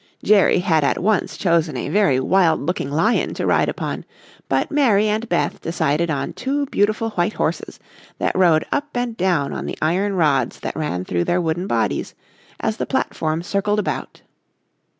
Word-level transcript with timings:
Jerry 0.23 0.57
had 0.57 0.83
at 0.83 0.97
once 0.97 1.37
chosen 1.37 1.77
a 1.77 1.87
very 1.87 2.19
wild 2.19 2.59
looking 2.61 2.89
lion 2.89 3.35
to 3.35 3.45
ride 3.45 3.69
upon, 3.69 4.03
but 4.49 4.71
Mary 4.71 5.07
and 5.07 5.29
Beth 5.29 5.61
decided 5.61 6.09
on 6.09 6.33
two 6.33 6.65
beautiful 6.65 7.11
white 7.11 7.33
horses, 7.33 7.79
that 8.17 8.35
rose 8.35 8.63
up 8.71 8.87
and 8.95 9.15
down 9.15 9.53
on 9.53 9.67
the 9.67 9.77
iron 9.79 10.13
rods 10.15 10.59
that 10.61 10.75
ran 10.75 11.05
through 11.05 11.25
their 11.25 11.39
wooden 11.39 11.67
bodies, 11.67 12.15
as 12.59 12.77
the 12.77 12.87
platform 12.87 13.43
circled 13.43 13.77
about. 13.77 14.23